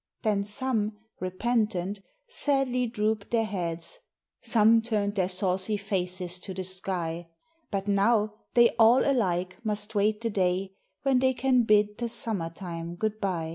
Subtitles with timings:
[0.23, 3.99] Then some, repentant, sadly drooped their heads;
[4.41, 7.27] Some turned their saucy faces to the sky;
[7.69, 12.49] But now they all alike must wait the day When they can bid the summer
[12.49, 13.49] time good by.